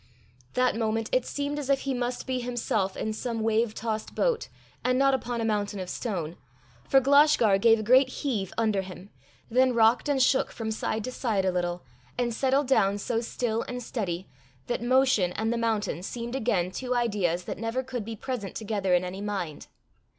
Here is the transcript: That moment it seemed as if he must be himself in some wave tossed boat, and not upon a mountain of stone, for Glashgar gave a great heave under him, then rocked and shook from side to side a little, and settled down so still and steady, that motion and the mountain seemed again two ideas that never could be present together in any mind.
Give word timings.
That 0.55 0.75
moment 0.75 1.09
it 1.11 1.27
seemed 1.27 1.59
as 1.59 1.69
if 1.69 1.81
he 1.81 1.93
must 1.93 2.25
be 2.25 2.39
himself 2.39 2.97
in 2.97 3.13
some 3.13 3.41
wave 3.41 3.75
tossed 3.75 4.15
boat, 4.15 4.47
and 4.83 4.97
not 4.97 5.13
upon 5.13 5.39
a 5.41 5.45
mountain 5.45 5.79
of 5.79 5.91
stone, 5.91 6.37
for 6.89 6.99
Glashgar 6.99 7.59
gave 7.59 7.77
a 7.77 7.83
great 7.83 8.09
heave 8.09 8.51
under 8.57 8.81
him, 8.81 9.11
then 9.51 9.75
rocked 9.75 10.09
and 10.09 10.19
shook 10.19 10.51
from 10.51 10.71
side 10.71 11.03
to 11.03 11.11
side 11.11 11.45
a 11.45 11.51
little, 11.51 11.83
and 12.17 12.33
settled 12.33 12.65
down 12.67 12.97
so 12.97 13.21
still 13.21 13.61
and 13.67 13.83
steady, 13.83 14.27
that 14.65 14.81
motion 14.81 15.33
and 15.33 15.53
the 15.53 15.57
mountain 15.59 16.01
seemed 16.01 16.35
again 16.35 16.71
two 16.71 16.95
ideas 16.95 17.43
that 17.43 17.59
never 17.59 17.83
could 17.83 18.03
be 18.03 18.15
present 18.15 18.55
together 18.55 18.95
in 18.95 19.03
any 19.03 19.21
mind. 19.21 19.67